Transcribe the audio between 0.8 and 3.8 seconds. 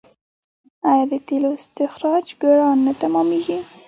آیا د تیلو استخراج ګران نه تمامېږي؟